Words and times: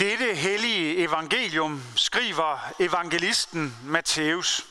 Dette 0.00 0.34
hellige 0.34 0.96
evangelium 0.96 1.82
skriver 1.96 2.72
evangelisten 2.78 3.76
Matthæus. 3.84 4.66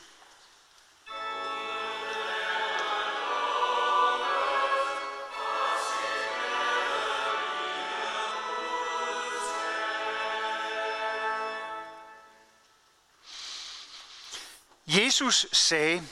Jesus 14.86 15.46
sagde, 15.52 16.02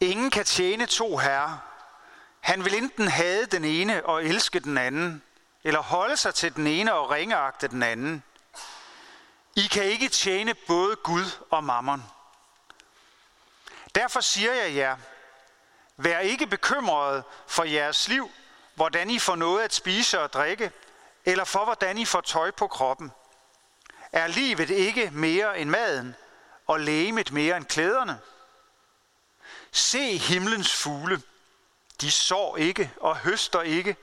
ingen 0.00 0.30
kan 0.30 0.44
tjene 0.44 0.86
to 0.86 1.16
herrer. 1.16 1.58
Han 2.40 2.64
vil 2.64 2.74
enten 2.74 3.08
have 3.08 3.46
den 3.46 3.64
ene 3.64 4.06
og 4.06 4.24
elske 4.24 4.60
den 4.60 4.78
anden, 4.78 5.22
eller 5.64 5.80
holde 5.80 6.16
sig 6.16 6.34
til 6.34 6.56
den 6.56 6.66
ene 6.66 6.94
og 6.94 7.10
ringeagte 7.10 7.68
den 7.68 7.82
anden. 7.82 8.22
I 9.56 9.66
kan 9.66 9.84
ikke 9.84 10.08
tjene 10.08 10.54
både 10.54 10.96
Gud 10.96 11.24
og 11.50 11.64
mammon. 11.64 12.04
Derfor 13.94 14.20
siger 14.20 14.52
jeg 14.52 14.74
jer, 14.74 14.96
vær 15.96 16.18
ikke 16.18 16.46
bekymrede 16.46 17.22
for 17.46 17.64
jeres 17.64 18.08
liv, 18.08 18.30
hvordan 18.74 19.10
I 19.10 19.18
får 19.18 19.36
noget 19.36 19.62
at 19.62 19.74
spise 19.74 20.20
og 20.20 20.32
drikke, 20.32 20.72
eller 21.24 21.44
for 21.44 21.64
hvordan 21.64 21.98
I 21.98 22.04
får 22.04 22.20
tøj 22.20 22.50
på 22.50 22.68
kroppen. 22.68 23.12
Er 24.12 24.26
livet 24.26 24.70
ikke 24.70 25.10
mere 25.12 25.58
end 25.58 25.70
maden, 25.70 26.16
og 26.66 26.80
lægemet 26.80 27.32
mere 27.32 27.56
end 27.56 27.64
klæderne? 27.64 28.20
Se 29.72 30.18
himlens 30.18 30.74
fugle. 30.76 31.22
De 32.00 32.10
sår 32.10 32.56
ikke 32.56 32.92
og 33.00 33.16
høster 33.16 33.60
ikke 33.60 33.96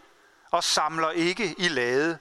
og 0.51 0.63
samler 0.63 1.11
ikke 1.11 1.55
i 1.57 1.67
lade. 1.67 2.19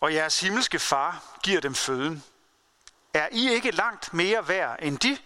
Og 0.00 0.14
jeres 0.14 0.40
himmelske 0.40 0.78
far 0.78 1.38
giver 1.42 1.60
dem 1.60 1.74
føden. 1.74 2.24
Er 3.14 3.28
I 3.32 3.50
ikke 3.50 3.70
langt 3.70 4.14
mere 4.14 4.48
værd 4.48 4.78
end 4.82 4.98
de? 4.98 5.18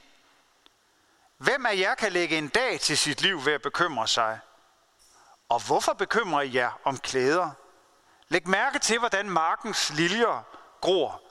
Hvem 1.37 1.67
af 1.67 1.77
jer 1.77 1.95
kan 1.95 2.13
lægge 2.13 2.39
en 2.39 2.49
dag 2.49 2.81
til 2.81 2.99
sit 2.99 3.21
liv 3.21 3.45
ved 3.45 3.53
at 3.53 3.63
bekymre 3.63 4.09
sig? 4.09 4.41
Og 5.49 5.67
hvorfor 5.67 5.93
bekymrer 5.93 6.43
I 6.43 6.55
jer 6.55 6.81
om 6.85 6.99
klæder? 6.99 7.51
Læg 8.29 8.49
mærke 8.49 8.79
til, 8.79 8.99
hvordan 8.99 9.31
markens 9.31 9.91
liljer 9.91 10.45
gror. 10.81 11.23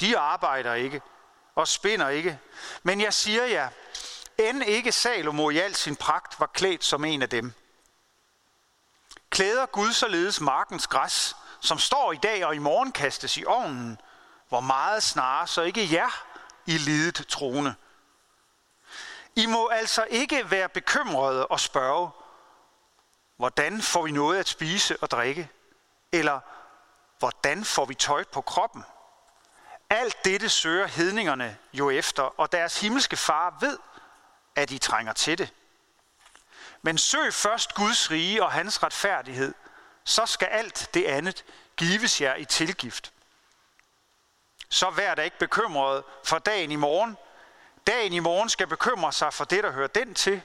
De 0.00 0.18
arbejder 0.18 0.74
ikke 0.74 1.02
og 1.54 1.68
spinder 1.68 2.08
ikke. 2.08 2.38
Men 2.82 3.00
jeg 3.00 3.14
siger 3.14 3.44
jer, 3.44 3.68
end 4.38 4.64
ikke 4.64 4.92
Salomo 4.92 5.50
i 5.50 5.58
al 5.58 5.74
sin 5.74 5.96
pragt 5.96 6.40
var 6.40 6.46
klædt 6.46 6.84
som 6.84 7.04
en 7.04 7.22
af 7.22 7.28
dem. 7.28 7.52
Klæder 9.34 9.66
Gud 9.66 9.92
således 9.92 10.40
markens 10.40 10.86
græs, 10.86 11.36
som 11.60 11.78
står 11.78 12.12
i 12.12 12.16
dag 12.16 12.46
og 12.46 12.54
i 12.54 12.58
morgen 12.58 12.92
kastes 12.92 13.36
i 13.36 13.44
ovnen, 13.44 14.00
hvor 14.48 14.60
meget 14.60 15.02
snarere 15.02 15.46
så 15.46 15.62
ikke 15.62 15.88
jer 15.92 16.24
i 16.66 16.78
lidet 16.78 17.26
trone. 17.28 17.74
I 19.36 19.46
må 19.46 19.68
altså 19.68 20.06
ikke 20.10 20.50
være 20.50 20.68
bekymrede 20.68 21.46
og 21.46 21.60
spørge, 21.60 22.10
hvordan 23.36 23.82
får 23.82 24.02
vi 24.02 24.10
noget 24.10 24.38
at 24.38 24.48
spise 24.48 24.96
og 25.00 25.10
drikke? 25.10 25.50
Eller 26.12 26.40
hvordan 27.18 27.64
får 27.64 27.84
vi 27.84 27.94
tøj 27.94 28.24
på 28.24 28.40
kroppen? 28.40 28.84
Alt 29.90 30.24
dette 30.24 30.48
søger 30.48 30.86
hedningerne 30.86 31.56
jo 31.72 31.90
efter, 31.90 32.22
og 32.22 32.52
deres 32.52 32.80
himmelske 32.80 33.16
far 33.16 33.56
ved, 33.60 33.78
at 34.56 34.70
I 34.70 34.78
trænger 34.78 35.12
til 35.12 35.38
det. 35.38 35.52
Men 36.84 36.98
søg 36.98 37.34
først 37.34 37.74
Guds 37.74 38.10
rige 38.10 38.44
og 38.44 38.52
hans 38.52 38.82
retfærdighed, 38.82 39.54
så 40.04 40.26
skal 40.26 40.48
alt 40.48 40.90
det 40.94 41.04
andet 41.04 41.44
gives 41.76 42.20
jer 42.20 42.34
i 42.34 42.44
tilgift. 42.44 43.12
Så 44.68 44.90
vær 44.90 45.14
da 45.14 45.22
ikke 45.22 45.38
bekymret 45.38 46.04
for 46.24 46.38
dagen 46.38 46.70
i 46.70 46.76
morgen. 46.76 47.16
Dagen 47.86 48.12
i 48.12 48.18
morgen 48.18 48.48
skal 48.48 48.66
bekymre 48.66 49.12
sig 49.12 49.32
for 49.32 49.44
det, 49.44 49.64
der 49.64 49.70
hører 49.72 49.86
den 49.86 50.14
til. 50.14 50.42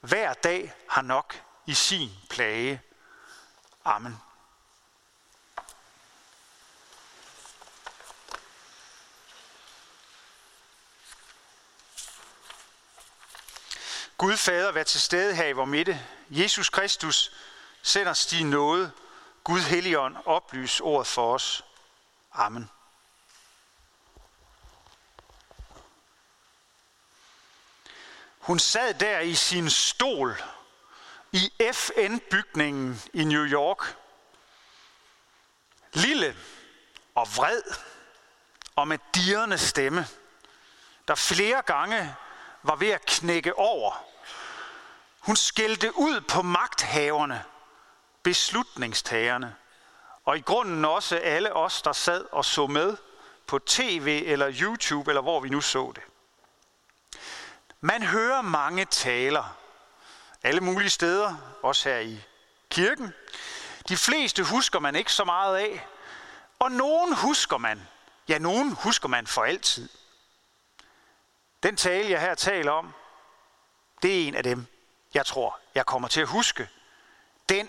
Hver 0.00 0.32
dag 0.32 0.74
har 0.88 1.02
nok 1.02 1.42
i 1.66 1.74
sin 1.74 2.10
plage. 2.30 2.82
Amen. 3.84 4.18
Gud 14.22 14.36
Fader, 14.36 14.72
vær 14.72 14.82
til 14.82 15.00
stede 15.00 15.34
her 15.34 15.46
i 15.46 15.52
vores 15.52 15.68
midte. 15.68 16.06
Jesus 16.30 16.68
Kristus, 16.70 17.32
send 17.82 18.08
os 18.08 18.26
din 18.26 18.50
nåde. 18.50 18.92
Gud 19.44 19.60
Helligånd, 19.60 20.16
oplys 20.24 20.80
ordet 20.80 21.06
for 21.06 21.34
os. 21.34 21.64
Amen. 22.32 22.70
Hun 28.38 28.58
sad 28.58 28.94
der 28.94 29.18
i 29.18 29.34
sin 29.34 29.70
stol 29.70 30.42
i 31.32 31.52
FN-bygningen 31.72 33.02
i 33.14 33.24
New 33.24 33.44
York. 33.44 33.96
Lille 35.92 36.36
og 37.14 37.28
vred 37.36 37.62
og 38.76 38.88
med 38.88 38.98
dirrende 39.14 39.58
stemme, 39.58 40.06
der 41.08 41.14
flere 41.14 41.62
gange 41.62 42.16
var 42.62 42.76
ved 42.76 42.90
at 42.90 43.06
knække 43.06 43.58
over. 43.58 44.11
Hun 45.22 45.36
skældte 45.36 45.98
ud 45.98 46.20
på 46.20 46.42
magthaverne, 46.42 47.44
beslutningstagerne, 48.22 49.56
og 50.24 50.38
i 50.38 50.40
grunden 50.40 50.84
også 50.84 51.16
alle 51.16 51.52
os, 51.52 51.82
der 51.82 51.92
sad 51.92 52.24
og 52.32 52.44
så 52.44 52.66
med 52.66 52.96
på 53.46 53.58
tv 53.58 54.22
eller 54.26 54.52
YouTube, 54.60 55.10
eller 55.10 55.22
hvor 55.22 55.40
vi 55.40 55.48
nu 55.48 55.60
så 55.60 55.92
det. 55.94 56.02
Man 57.80 58.02
hører 58.02 58.42
mange 58.42 58.84
taler, 58.84 59.56
alle 60.42 60.60
mulige 60.60 60.90
steder, 60.90 61.36
også 61.62 61.88
her 61.88 61.98
i 61.98 62.20
kirken. 62.70 63.12
De 63.88 63.96
fleste 63.96 64.42
husker 64.42 64.78
man 64.78 64.94
ikke 64.94 65.12
så 65.12 65.24
meget 65.24 65.56
af, 65.56 65.86
og 66.58 66.72
nogen 66.72 67.14
husker 67.14 67.58
man. 67.58 67.88
Ja, 68.28 68.38
nogen 68.38 68.72
husker 68.72 69.08
man 69.08 69.26
for 69.26 69.42
altid. 69.42 69.88
Den 71.62 71.76
tale, 71.76 72.10
jeg 72.10 72.20
her 72.20 72.34
taler 72.34 72.72
om, 72.72 72.92
det 74.02 74.22
er 74.22 74.28
en 74.28 74.34
af 74.34 74.42
dem, 74.42 74.66
jeg 75.14 75.26
tror, 75.26 75.58
jeg 75.74 75.86
kommer 75.86 76.08
til 76.08 76.20
at 76.20 76.28
huske. 76.28 76.68
Den, 77.48 77.68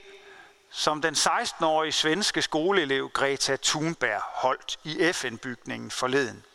som 0.69 1.01
den 1.01 1.13
16-årige 1.13 1.91
svenske 1.91 2.41
skoleelev 2.41 3.09
Greta 3.09 3.57
Thunberg 3.63 4.21
holdt 4.21 4.79
i 4.83 5.13
FN-bygningen 5.13 5.91
forleden. 5.91 6.45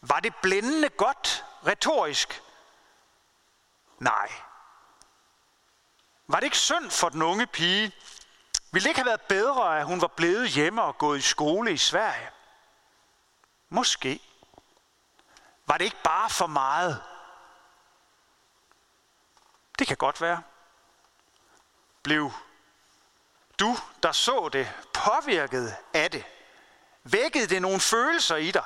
Var 0.00 0.20
det 0.20 0.34
blændende 0.42 0.88
godt 0.88 1.44
retorisk? 1.66 2.42
Nej. 3.98 4.32
Var 6.26 6.36
det 6.36 6.44
ikke 6.44 6.58
synd 6.58 6.90
for 6.90 7.08
den 7.08 7.22
unge 7.22 7.46
pige? 7.46 7.92
Ville 8.72 8.84
det 8.84 8.90
ikke 8.90 9.00
have 9.00 9.06
været 9.06 9.20
bedre, 9.20 9.78
at 9.78 9.86
hun 9.86 10.00
var 10.00 10.06
blevet 10.06 10.48
hjemme 10.48 10.82
og 10.82 10.98
gået 10.98 11.18
i 11.18 11.22
skole 11.22 11.72
i 11.72 11.76
Sverige? 11.76 12.30
Måske. 13.68 14.20
Var 15.66 15.78
det 15.78 15.84
ikke 15.84 16.02
bare 16.04 16.30
for 16.30 16.46
meget? 16.46 17.02
Det 19.78 19.86
kan 19.86 19.96
godt 19.96 20.20
være. 20.20 20.42
Blev 22.02 22.32
du, 23.58 23.76
der 24.02 24.12
så 24.12 24.48
det, 24.52 24.72
påvirket 24.94 25.76
af 25.94 26.10
det? 26.10 26.24
Vækkede 27.04 27.46
det 27.46 27.62
nogle 27.62 27.80
følelser 27.80 28.36
i 28.36 28.50
dig? 28.50 28.64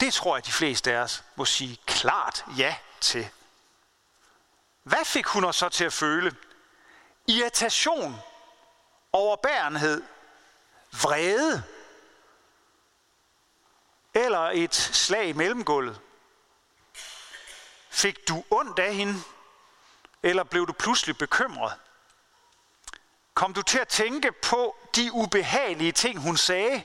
Det 0.00 0.14
tror 0.14 0.36
jeg, 0.36 0.46
de 0.46 0.52
fleste 0.52 0.92
af 0.92 0.96
os 0.96 1.24
må 1.36 1.44
sige 1.44 1.78
klart 1.86 2.44
ja 2.58 2.76
til. 3.00 3.30
Hvad 4.82 5.04
fik 5.04 5.26
hun 5.26 5.44
os 5.44 5.56
så 5.56 5.68
til 5.68 5.84
at 5.84 5.92
føle? 5.92 6.36
Irritation, 7.26 8.20
overbærenhed, 9.12 10.02
vrede, 11.02 11.64
eller 14.14 14.50
et 14.54 14.74
slag 14.74 15.28
i 15.28 15.32
mellemgulvet? 15.32 16.00
Fik 17.90 18.28
du 18.28 18.44
ondt 18.50 18.78
af 18.78 18.94
hende, 18.94 19.22
eller 20.22 20.44
blev 20.44 20.66
du 20.66 20.72
pludselig 20.72 21.18
bekymret? 21.18 21.72
Kom 23.34 23.54
du 23.54 23.62
til 23.62 23.78
at 23.78 23.88
tænke 23.88 24.32
på 24.32 24.76
de 24.96 25.12
ubehagelige 25.12 25.92
ting, 25.92 26.18
hun 26.18 26.36
sagde? 26.36 26.84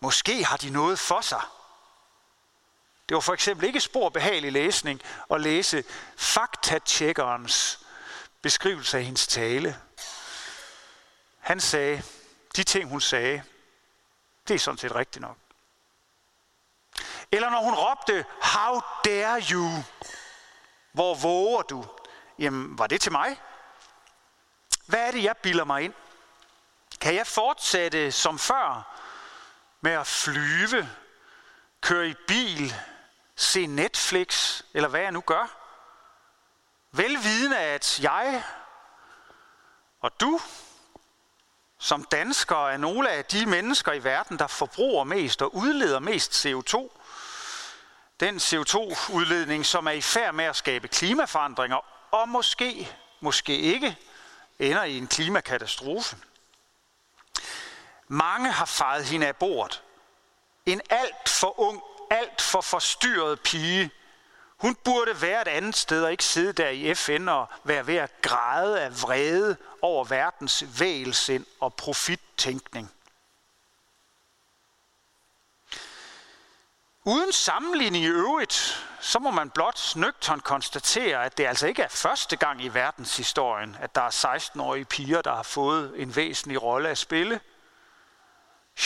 Måske 0.00 0.44
har 0.44 0.56
de 0.56 0.70
noget 0.70 0.98
for 0.98 1.20
sig. 1.20 1.42
Det 3.08 3.14
var 3.14 3.20
for 3.20 3.32
eksempel 3.32 3.66
ikke 3.66 3.80
spor 3.80 4.08
behagelig 4.08 4.52
læsning 4.52 5.02
at 5.30 5.40
læse 5.40 5.84
faktatjekkerens 6.16 7.80
beskrivelse 8.42 8.98
af 8.98 9.04
hendes 9.04 9.26
tale. 9.26 9.78
Han 11.38 11.60
sagde, 11.60 12.02
de 12.56 12.64
ting 12.64 12.88
hun 12.88 13.00
sagde, 13.00 13.42
det 14.48 14.54
er 14.54 14.58
sådan 14.58 14.78
set 14.78 14.94
rigtigt 14.94 15.20
nok. 15.20 15.36
Eller 17.32 17.50
når 17.50 17.62
hun 17.62 17.74
råbte, 17.74 18.24
how 18.42 18.80
dare 19.04 19.42
you? 19.50 19.68
Hvor 20.92 21.14
våger 21.14 21.62
du? 21.62 21.86
Jamen, 22.38 22.78
var 22.78 22.86
det 22.86 23.00
til 23.00 23.12
mig? 23.12 23.40
Hvad 24.86 25.06
er 25.06 25.10
det, 25.10 25.24
jeg 25.24 25.36
bilder 25.36 25.64
mig 25.64 25.82
ind? 25.82 25.94
Kan 27.00 27.14
jeg 27.14 27.26
fortsætte 27.26 28.12
som 28.12 28.38
før 28.38 28.98
med 29.80 29.92
at 29.92 30.06
flyve, 30.06 30.88
køre 31.80 32.08
i 32.08 32.14
bil, 32.26 32.74
se 33.36 33.66
Netflix, 33.66 34.62
eller 34.74 34.88
hvad 34.88 35.00
jeg 35.00 35.12
nu 35.12 35.20
gør? 35.20 35.58
Velvidende, 36.92 37.58
at 37.58 38.00
jeg 38.02 38.44
og 40.00 40.20
du 40.20 40.40
som 41.78 42.04
danskere 42.04 42.72
er 42.72 42.76
nogle 42.76 43.10
af 43.10 43.24
de 43.24 43.46
mennesker 43.46 43.92
i 43.92 44.04
verden, 44.04 44.38
der 44.38 44.46
forbruger 44.46 45.04
mest 45.04 45.42
og 45.42 45.54
udleder 45.54 45.98
mest 45.98 46.46
CO2. 46.46 46.98
Den 48.20 48.36
CO2-udledning, 48.36 49.66
som 49.66 49.86
er 49.86 49.90
i 49.90 50.00
færd 50.00 50.34
med 50.34 50.44
at 50.44 50.56
skabe 50.56 50.88
klimaforandringer, 50.88 51.91
og 52.12 52.28
måske, 52.28 52.88
måske 53.20 53.56
ikke, 53.56 53.96
ender 54.58 54.84
i 54.84 54.98
en 54.98 55.06
klimakatastrofe. 55.06 56.16
Mange 58.08 58.50
har 58.50 58.64
fejet 58.64 59.04
hende 59.04 59.26
af 59.26 59.36
bordet. 59.36 59.82
En 60.66 60.80
alt 60.90 61.28
for 61.28 61.60
ung, 61.60 61.82
alt 62.10 62.40
for 62.40 62.60
forstyrret 62.60 63.40
pige. 63.40 63.90
Hun 64.56 64.74
burde 64.74 65.22
være 65.22 65.42
et 65.42 65.48
andet 65.48 65.76
sted 65.76 66.04
og 66.04 66.10
ikke 66.12 66.24
sidde 66.24 66.52
der 66.52 66.68
i 66.68 66.94
FN 66.94 67.28
og 67.28 67.46
være 67.64 67.86
ved 67.86 67.96
at 67.96 68.22
græde 68.22 68.80
af 68.80 69.02
vrede 69.02 69.56
over 69.82 70.04
verdens 70.04 70.64
vægelsind 70.78 71.46
og 71.60 71.74
profittænkning. 71.74 72.92
Uden 77.04 77.32
sammenligning 77.32 78.04
i 78.04 78.08
øvrigt, 78.08 78.86
så 79.00 79.18
må 79.18 79.30
man 79.30 79.50
blot 79.50 79.96
nøgtern 79.96 80.40
konstatere, 80.40 81.24
at 81.24 81.38
det 81.38 81.46
altså 81.46 81.66
ikke 81.66 81.82
er 81.82 81.88
første 81.88 82.36
gang 82.36 82.64
i 82.64 82.68
verdenshistorien, 82.68 83.76
at 83.80 83.94
der 83.94 84.02
er 84.02 84.36
16-årige 84.36 84.84
piger, 84.84 85.22
der 85.22 85.34
har 85.34 85.42
fået 85.42 85.92
en 85.96 86.16
væsentlig 86.16 86.62
rolle 86.62 86.88
at 86.88 86.98
spille. 86.98 87.40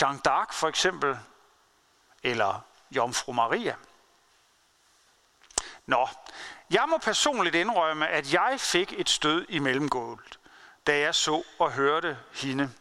Jean 0.01 0.21
d'Arc 0.29 0.53
for 0.53 0.69
eksempel, 0.69 1.19
eller 2.23 2.61
Jomfru 2.91 3.33
Maria. 3.33 3.75
Nå, 5.87 6.09
jeg 6.71 6.85
må 6.89 6.99
personligt 6.99 7.55
indrømme, 7.55 8.09
at 8.09 8.33
jeg 8.33 8.57
fik 8.59 8.95
et 8.97 9.09
stød 9.09 9.47
i 9.49 9.59
mellemgulvet, 9.59 10.39
da 10.87 10.99
jeg 10.99 11.15
så 11.15 11.43
og 11.59 11.73
hørte 11.73 12.19
hende. 12.35 12.73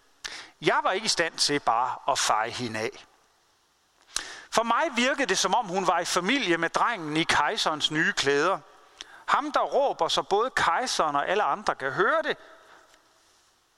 Jeg 0.62 0.80
var 0.84 0.92
ikke 0.92 1.06
i 1.06 1.08
stand 1.08 1.38
til 1.38 1.60
bare 1.60 2.12
at 2.12 2.20
feje 2.20 2.50
hende 2.50 2.80
af. 2.80 3.06
For 4.56 4.64
mig 4.64 4.84
virkede 4.96 5.26
det, 5.26 5.38
som 5.38 5.56
om 5.56 5.66
hun 5.66 5.88
var 5.88 6.00
i 6.00 6.06
familie 6.06 6.58
med 6.58 6.70
drengen 6.70 7.18
i 7.18 7.24
kejserens 7.24 7.92
nye 7.92 8.14
klæder. 8.14 8.60
Ham, 9.26 9.52
der 9.52 9.62
råber, 9.62 10.08
så 10.08 10.24
både 10.24 10.50
kejseren 10.50 11.16
og 11.16 11.30
alle 11.30 11.44
andre 11.44 11.76
kan 11.76 11.92
høre 11.92 12.22
det. 12.24 12.38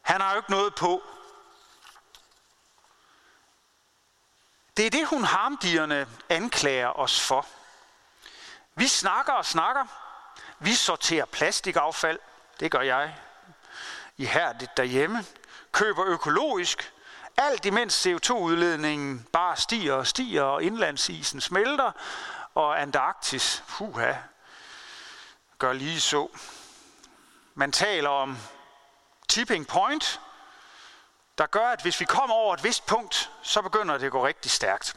Han 0.01 0.21
har 0.21 0.31
jo 0.31 0.37
ikke 0.37 0.51
noget 0.51 0.75
på. 0.75 1.03
Det 4.77 4.85
er 4.85 4.89
det, 4.89 5.07
hun 5.07 5.23
harmdierne 5.23 6.07
anklager 6.29 6.99
os 6.99 7.21
for. 7.21 7.45
Vi 8.75 8.87
snakker 8.87 9.33
og 9.33 9.45
snakker. 9.45 9.85
Vi 10.59 10.73
sorterer 10.73 11.25
plastikaffald. 11.25 12.19
Det 12.59 12.71
gør 12.71 12.81
jeg 12.81 13.15
ihærdigt 14.17 14.77
derhjemme. 14.77 15.25
Køber 15.71 16.05
økologisk. 16.05 16.93
Alt 17.37 17.65
imens 17.65 18.07
CO2-udledningen 18.07 19.27
bare 19.33 19.57
stiger 19.57 19.93
og 19.93 20.07
stiger, 20.07 20.43
og 20.43 20.63
indlandsisen 20.63 21.41
smelter, 21.41 21.91
og 22.55 22.81
Antarktis, 22.81 23.63
puha, 23.67 24.13
gør 25.59 25.73
lige 25.73 26.01
så. 26.01 26.27
Man 27.55 27.71
taler 27.71 28.09
om 28.09 28.37
tipping 29.27 29.67
point, 29.67 30.21
der 31.37 31.45
gør, 31.45 31.67
at 31.67 31.81
hvis 31.81 31.99
vi 31.99 32.05
kommer 32.05 32.35
over 32.35 32.53
et 32.53 32.63
vist 32.63 32.85
punkt, 32.85 33.31
så 33.41 33.61
begynder 33.61 33.97
det 33.97 34.05
at 34.05 34.11
gå 34.11 34.27
rigtig 34.27 34.51
stærkt. 34.51 34.95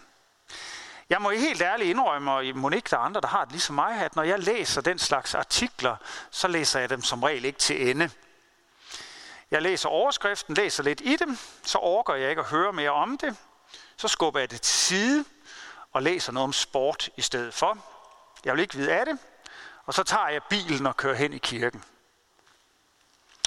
Jeg 1.10 1.22
må 1.22 1.30
helt 1.30 1.62
ærligt 1.62 1.90
indrømme, 1.90 2.32
og 2.32 2.44
Monique, 2.54 2.90
der 2.90 2.96
er 2.96 3.00
andre, 3.00 3.20
der 3.20 3.28
har 3.28 3.44
det 3.44 3.52
ligesom 3.52 3.74
mig, 3.74 3.96
at 3.96 4.16
når 4.16 4.22
jeg 4.22 4.38
læser 4.38 4.80
den 4.80 4.98
slags 4.98 5.34
artikler, 5.34 5.96
så 6.30 6.48
læser 6.48 6.80
jeg 6.80 6.90
dem 6.90 7.02
som 7.02 7.22
regel 7.22 7.44
ikke 7.44 7.58
til 7.58 7.90
ende. 7.90 8.10
Jeg 9.50 9.62
læser 9.62 9.88
overskriften, 9.88 10.54
læser 10.54 10.82
lidt 10.82 11.00
i 11.00 11.16
dem, 11.16 11.38
så 11.62 11.78
overgår 11.78 12.14
jeg 12.14 12.30
ikke 12.30 12.40
at 12.40 12.48
høre 12.48 12.72
mere 12.72 12.90
om 12.90 13.18
det. 13.18 13.36
Så 13.96 14.08
skubber 14.08 14.40
jeg 14.40 14.50
det 14.50 14.62
til 14.62 14.74
side 14.74 15.24
og 15.92 16.02
læser 16.02 16.32
noget 16.32 16.44
om 16.44 16.52
sport 16.52 17.08
i 17.16 17.22
stedet 17.22 17.54
for. 17.54 17.78
Jeg 18.44 18.54
vil 18.54 18.60
ikke 18.60 18.74
vide 18.74 18.92
af 18.92 19.06
det. 19.06 19.18
Og 19.86 19.94
så 19.94 20.02
tager 20.02 20.28
jeg 20.28 20.42
bilen 20.42 20.86
og 20.86 20.96
kører 20.96 21.14
hen 21.14 21.32
i 21.32 21.38
kirken. 21.38 21.84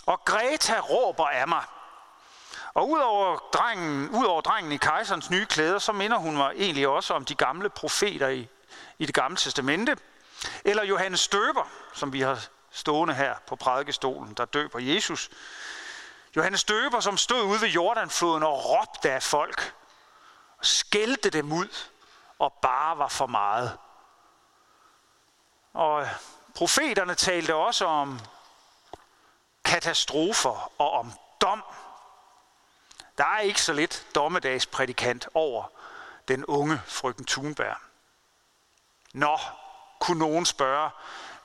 Og 0.05 0.25
Greta 0.25 0.79
råber 0.79 1.27
af 1.27 1.47
mig. 1.47 1.63
Og 2.73 2.89
udover 2.89 3.38
drengen, 3.38 4.09
udover 4.09 4.41
drengen 4.41 4.71
i 4.71 4.77
kejserens 4.77 5.29
nye 5.29 5.45
klæder, 5.45 5.79
så 5.79 5.91
minder 5.91 6.17
hun 6.17 6.35
mig 6.35 6.53
egentlig 6.55 6.88
også 6.88 7.13
om 7.13 7.25
de 7.25 7.35
gamle 7.35 7.69
profeter 7.69 8.27
i, 8.27 8.47
i 9.00 9.05
det 9.05 9.15
gamle 9.15 9.38
testamente. 9.38 9.97
Eller 10.65 10.83
Johannes 10.83 11.27
Døber, 11.27 11.67
som 11.94 12.13
vi 12.13 12.21
har 12.21 12.45
stående 12.71 13.13
her 13.13 13.35
på 13.47 13.55
prædikestolen, 13.55 14.33
der 14.33 14.45
døber 14.45 14.79
Jesus. 14.79 15.29
Johannes 16.35 16.63
Døber, 16.63 17.00
som 17.00 17.18
stod 17.18 17.41
ude 17.41 17.62
ved 17.62 17.69
Jordanfloden 17.69 18.44
og 18.44 18.65
råbte 18.65 19.12
af 19.12 19.24
folk, 19.24 19.75
og 20.57 20.65
skældte 20.65 21.30
dem 21.30 21.51
ud 21.51 21.68
og 22.39 22.53
bare 22.53 22.97
var 22.97 23.07
for 23.07 23.27
meget. 23.27 23.77
Og 25.74 26.07
profeterne 26.56 27.15
talte 27.15 27.56
også 27.56 27.85
om 27.85 28.19
katastrofer 29.65 30.71
og 30.77 30.91
om 30.91 31.13
dom. 31.41 31.63
Der 33.18 33.25
er 33.25 33.39
ikke 33.39 33.62
så 33.62 33.74
lidt 33.74 34.06
dommedagsprædikant 34.15 35.27
over 35.33 35.63
den 36.27 36.45
unge 36.45 36.81
frøken 36.86 37.25
Thunberg. 37.25 37.77
Nå, 39.13 39.39
kunne 40.00 40.19
nogen 40.19 40.45
spørge, 40.45 40.89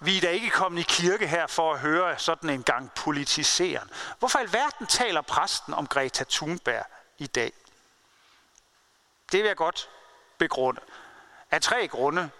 vi 0.01 0.17
er 0.17 0.21
da 0.21 0.29
ikke 0.29 0.51
kommet 0.51 0.81
i 0.81 0.87
kirke 0.89 1.27
her 1.27 1.47
for 1.47 1.75
at 1.75 1.81
høre 1.81 2.19
sådan 2.19 2.51
en 2.51 2.63
gang 2.63 2.93
politiseren. 2.93 3.91
Hvorfor 4.19 4.39
i 4.39 4.43
alverden 4.43 4.87
taler 4.87 5.21
præsten 5.21 5.75
om 5.75 5.87
Greta 5.87 6.25
Thunberg 6.31 6.85
i 7.19 7.27
dag? 7.27 7.53
Det 9.33 9.41
vil 9.41 9.47
jeg 9.47 9.57
godt 9.57 9.89
begrunde. 10.39 10.81
Af 11.51 11.63
tre 11.63 11.89
grunde. 11.89 12.31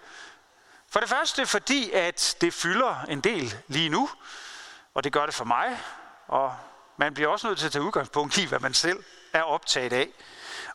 For 0.89 0.99
det 0.99 1.09
første 1.09 1.45
fordi, 1.45 1.91
at 1.91 2.37
det 2.41 2.53
fylder 2.53 3.03
en 3.03 3.21
del 3.21 3.57
lige 3.67 3.89
nu, 3.89 4.09
og 4.93 5.03
det 5.03 5.13
gør 5.13 5.25
det 5.25 5.35
for 5.35 5.45
mig, 5.45 5.79
og 6.27 6.55
man 6.97 7.13
bliver 7.13 7.29
også 7.29 7.47
nødt 7.47 7.59
til 7.59 7.65
at 7.65 7.71
tage 7.71 7.83
udgangspunkt 7.83 8.37
i, 8.37 8.45
hvad 8.45 8.59
man 8.59 8.73
selv 8.73 9.03
er 9.33 9.43
optaget 9.43 9.93
af. 9.93 10.09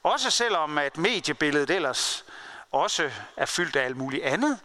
Også 0.02 0.30
selvom 0.30 0.78
at 0.78 0.96
mediebilledet 0.96 1.70
ellers 1.70 2.24
også 2.70 3.10
er 3.36 3.46
fyldt 3.46 3.76
af 3.76 3.84
alt 3.84 3.96
muligt 3.96 4.24
andet, 4.24 4.60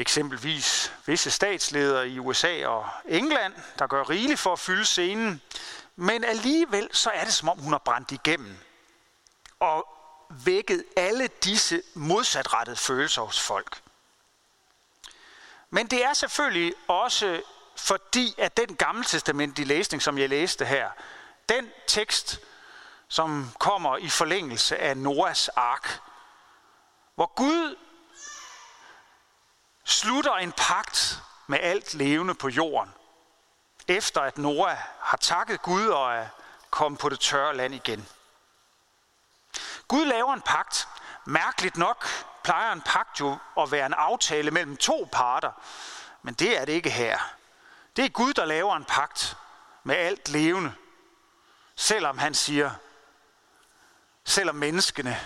eksempelvis 0.00 0.92
visse 1.06 1.30
statsledere 1.30 2.08
i 2.08 2.18
USA 2.18 2.66
og 2.66 2.88
England, 3.08 3.54
der 3.78 3.86
gør 3.86 4.10
rigeligt 4.10 4.40
for 4.40 4.52
at 4.52 4.58
fylde 4.58 4.84
scenen. 4.84 5.42
Men 5.96 6.24
alligevel 6.24 6.88
så 6.92 7.10
er 7.10 7.24
det 7.24 7.34
som 7.34 7.48
om 7.48 7.58
hun 7.58 7.72
har 7.72 7.78
brændt 7.78 8.12
igennem 8.12 8.56
og 9.60 9.86
vækket 10.30 10.84
alle 10.96 11.26
disse 11.26 11.82
modsatrettede 11.94 12.76
følelser 12.76 13.22
hos 13.22 13.40
folk. 13.40 13.82
Men 15.70 15.86
det 15.86 16.04
er 16.04 16.12
selvfølgelig 16.12 16.74
også 16.88 17.42
fordi, 17.76 18.34
at 18.38 18.56
den 18.56 18.76
gamle 18.76 19.04
testamentlige 19.04 19.68
læsning, 19.68 20.02
som 20.02 20.18
jeg 20.18 20.28
læste 20.28 20.64
her, 20.64 20.90
den 21.48 21.70
tekst, 21.86 22.40
som 23.08 23.50
kommer 23.58 23.96
i 23.96 24.08
forlængelse 24.08 24.76
af 24.76 24.96
Noahs 24.96 25.48
ark, 25.48 26.00
hvor 27.14 27.34
Gud 27.34 27.76
slutter 29.90 30.32
en 30.32 30.52
pagt 30.52 31.22
med 31.46 31.58
alt 31.60 31.94
levende 31.94 32.34
på 32.34 32.48
jorden, 32.48 32.94
efter 33.88 34.20
at 34.20 34.38
Noah 34.38 34.76
har 35.00 35.16
takket 35.16 35.62
Gud 35.62 35.86
og 35.86 36.14
er 36.14 36.26
kommet 36.70 37.00
på 37.00 37.08
det 37.08 37.20
tørre 37.20 37.56
land 37.56 37.74
igen. 37.74 38.08
Gud 39.88 40.04
laver 40.04 40.34
en 40.34 40.42
pagt. 40.42 40.88
Mærkeligt 41.24 41.76
nok 41.76 42.06
plejer 42.44 42.72
en 42.72 42.80
pagt 42.80 43.20
jo 43.20 43.38
at 43.58 43.72
være 43.72 43.86
en 43.86 43.94
aftale 43.94 44.50
mellem 44.50 44.76
to 44.76 45.08
parter, 45.12 45.52
men 46.22 46.34
det 46.34 46.60
er 46.60 46.64
det 46.64 46.72
ikke 46.72 46.90
her. 46.90 47.18
Det 47.96 48.04
er 48.04 48.08
Gud, 48.08 48.32
der 48.32 48.44
laver 48.44 48.76
en 48.76 48.84
pagt 48.84 49.36
med 49.84 49.96
alt 49.96 50.28
levende, 50.28 50.74
selvom 51.76 52.18
han 52.18 52.34
siger, 52.34 52.70
selvom 54.24 54.54
menneskene 54.54 55.20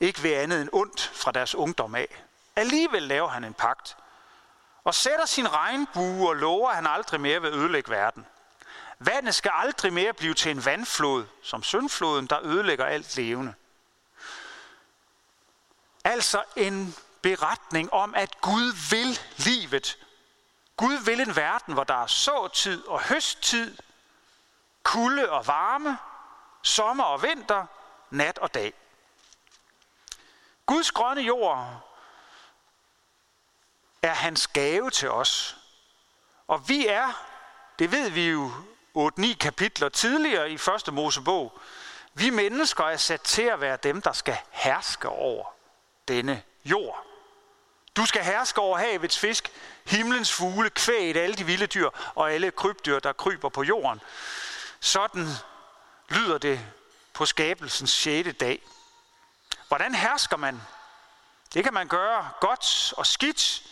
ikke 0.00 0.20
vil 0.20 0.32
andet 0.32 0.60
end 0.60 0.70
ondt 0.72 1.10
fra 1.14 1.32
deres 1.32 1.54
ungdom 1.54 1.94
af. 1.94 2.24
Alligevel 2.56 3.02
laver 3.02 3.28
han 3.28 3.44
en 3.44 3.54
pagt. 3.54 3.96
Og 4.84 4.94
sætter 4.94 5.26
sin 5.26 5.52
regnbue 5.52 6.28
og 6.28 6.36
lover, 6.36 6.68
at 6.68 6.76
han 6.76 6.86
aldrig 6.86 7.20
mere 7.20 7.42
vil 7.42 7.54
ødelægge 7.54 7.90
verden. 7.90 8.26
Vandet 8.98 9.34
skal 9.34 9.50
aldrig 9.54 9.92
mere 9.92 10.12
blive 10.12 10.34
til 10.34 10.50
en 10.50 10.64
vandflod, 10.64 11.26
som 11.42 11.62
syndfloden, 11.62 12.26
der 12.26 12.40
ødelægger 12.42 12.84
alt 12.86 13.16
levende. 13.16 13.54
Altså 16.04 16.44
en 16.56 16.94
beretning 17.22 17.92
om, 17.92 18.14
at 18.14 18.40
Gud 18.40 18.90
vil 18.90 19.20
livet. 19.36 19.98
Gud 20.76 21.04
vil 21.04 21.20
en 21.20 21.36
verden, 21.36 21.74
hvor 21.74 21.84
der 21.84 22.02
er 22.02 22.06
såtid 22.06 22.86
og 22.86 23.00
høsttid, 23.00 23.76
kulde 24.82 25.30
og 25.30 25.46
varme, 25.46 25.98
sommer 26.62 27.04
og 27.04 27.22
vinter, 27.22 27.66
nat 28.10 28.38
og 28.38 28.54
dag. 28.54 28.72
Guds 30.66 30.92
grønne 30.92 31.22
jord 31.22 31.89
er 34.02 34.14
hans 34.14 34.46
gave 34.46 34.90
til 34.90 35.10
os. 35.10 35.56
Og 36.46 36.68
vi 36.68 36.86
er, 36.86 37.26
det 37.78 37.92
ved 37.92 38.10
vi 38.10 38.28
jo 38.28 38.52
8-9 38.98 39.34
kapitler 39.34 39.88
tidligere 39.88 40.50
i 40.50 40.58
første 40.58 40.92
Mosebog, 40.92 41.60
vi 42.14 42.30
mennesker 42.30 42.84
er 42.84 42.96
sat 42.96 43.20
til 43.20 43.42
at 43.42 43.60
være 43.60 43.78
dem, 43.82 44.02
der 44.02 44.12
skal 44.12 44.36
herske 44.50 45.08
over 45.08 45.44
denne 46.08 46.42
jord. 46.64 47.06
Du 47.96 48.06
skal 48.06 48.24
herske 48.24 48.60
over 48.60 48.78
havets 48.78 49.18
fisk, 49.18 49.52
himlens 49.86 50.32
fugle, 50.32 50.70
kvæget, 50.70 51.16
alle 51.16 51.36
de 51.36 51.44
vilde 51.44 51.66
dyr 51.66 51.90
og 52.14 52.32
alle 52.32 52.50
krybdyr, 52.50 52.98
der 52.98 53.12
kryber 53.12 53.48
på 53.48 53.62
jorden. 53.62 54.00
Sådan 54.80 55.26
lyder 56.08 56.38
det 56.38 56.60
på 57.12 57.26
skabelsens 57.26 57.90
6. 57.90 58.28
dag. 58.40 58.62
Hvordan 59.68 59.94
hersker 59.94 60.36
man? 60.36 60.60
Det 61.54 61.64
kan 61.64 61.74
man 61.74 61.88
gøre 61.88 62.30
godt 62.40 62.92
og 62.96 63.06
skidt, 63.06 63.62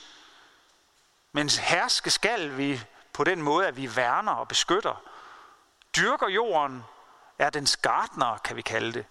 men 1.32 1.48
herske 1.48 2.10
skal 2.10 2.56
vi 2.56 2.80
på 3.12 3.24
den 3.24 3.42
måde, 3.42 3.66
at 3.66 3.76
vi 3.76 3.96
værner 3.96 4.32
og 4.32 4.48
beskytter. 4.48 5.02
Dyrker 5.96 6.28
jorden, 6.28 6.84
er 7.38 7.50
dens 7.50 7.76
gardner, 7.76 8.38
kan 8.38 8.56
vi 8.56 8.62
kalde 8.62 8.92
det. 8.92 9.06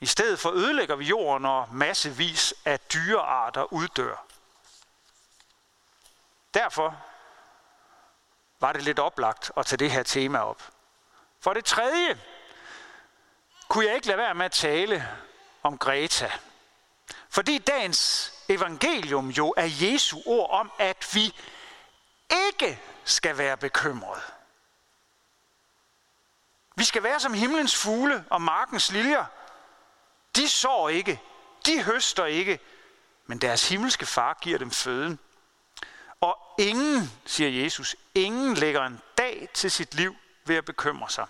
I 0.00 0.06
stedet 0.06 0.38
for 0.38 0.50
ødelægger 0.50 0.96
vi 0.96 1.04
jorden, 1.04 1.46
og 1.46 1.68
massevis 1.72 2.54
af 2.64 2.80
dyrearter 2.80 3.72
uddør. 3.72 4.24
Derfor 6.54 6.96
var 8.60 8.72
det 8.72 8.82
lidt 8.82 8.98
oplagt 8.98 9.52
at 9.56 9.66
tage 9.66 9.78
det 9.78 9.90
her 9.90 10.02
tema 10.02 10.38
op. 10.38 10.62
For 11.40 11.52
det 11.52 11.64
tredje 11.64 12.20
kunne 13.68 13.86
jeg 13.86 13.94
ikke 13.94 14.06
lade 14.06 14.18
være 14.18 14.34
med 14.34 14.44
at 14.44 14.52
tale 14.52 15.08
om 15.62 15.78
Greta. 15.78 16.30
Fordi 17.28 17.58
dagens 17.58 18.32
evangelium 18.48 19.28
jo 19.28 19.54
er 19.56 19.68
Jesu 19.80 20.20
ord 20.26 20.50
om, 20.50 20.72
at 20.78 21.08
vi 21.14 21.34
ikke 22.48 22.80
skal 23.04 23.38
være 23.38 23.56
bekymrede. 23.56 24.22
Vi 26.76 26.84
skal 26.84 27.02
være 27.02 27.20
som 27.20 27.34
himlens 27.34 27.76
fugle 27.76 28.24
og 28.30 28.42
markens 28.42 28.92
liljer. 28.92 29.24
De 30.36 30.48
sår 30.48 30.88
ikke, 30.88 31.20
de 31.66 31.82
høster 31.82 32.24
ikke, 32.24 32.60
men 33.26 33.38
deres 33.38 33.68
himmelske 33.68 34.06
far 34.06 34.38
giver 34.40 34.58
dem 34.58 34.70
føden. 34.70 35.18
Og 36.20 36.38
ingen, 36.58 37.12
siger 37.26 37.62
Jesus, 37.62 37.96
ingen 38.14 38.54
lægger 38.54 38.86
en 38.86 39.00
dag 39.18 39.48
til 39.54 39.70
sit 39.70 39.94
liv 39.94 40.16
ved 40.44 40.56
at 40.56 40.64
bekymre 40.64 41.10
sig. 41.10 41.26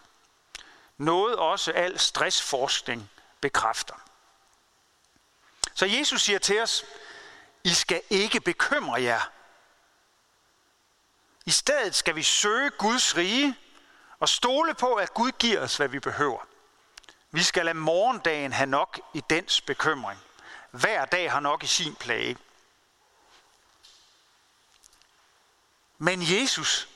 Noget 0.97 1.37
også 1.37 1.73
al 1.73 1.99
stressforskning 1.99 3.11
bekræfter. 3.41 3.95
Så 5.75 5.87
Jesus 5.87 6.23
siger 6.23 6.39
til 6.39 6.63
os, 6.63 6.85
i 7.65 7.75
skal 7.75 8.03
ikke 8.11 8.41
bekymre 8.41 9.03
jer. 9.03 9.31
I 11.47 11.51
stedet 11.51 11.95
skal 11.95 12.17
vi 12.17 12.23
søge 12.23 12.71
Guds 12.71 13.17
rige 13.17 13.57
og 14.19 14.29
stole 14.29 14.75
på, 14.75 14.95
at 14.95 15.15
Gud 15.15 15.31
giver 15.31 15.61
os, 15.61 15.77
hvad 15.77 15.89
vi 15.89 15.99
behøver. 15.99 16.47
Vi 17.31 17.43
skal 17.43 17.65
lade 17.65 17.79
morgendagen 17.79 18.53
have 18.53 18.67
nok 18.67 19.01
i 19.15 19.23
dens 19.31 19.61
bekymring. 19.61 20.21
Hver 20.71 21.05
dag 21.05 21.33
har 21.33 21.41
nok 21.41 21.65
i 21.65 21.67
sin 21.67 21.95
plage. 21.95 22.39
Men 25.99 26.23
Jesus, 26.23 26.89